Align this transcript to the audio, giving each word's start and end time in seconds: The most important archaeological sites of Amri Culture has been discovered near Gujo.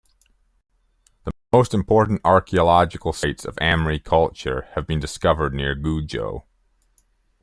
The 1.25 1.31
most 1.53 1.75
important 1.75 2.21
archaeological 2.25 3.13
sites 3.13 3.45
of 3.45 3.55
Amri 3.57 4.03
Culture 4.03 4.65
has 4.73 4.83
been 4.85 4.99
discovered 4.99 5.53
near 5.53 5.75
Gujo. 5.75 6.45